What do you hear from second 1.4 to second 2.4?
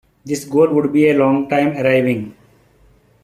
time arriving.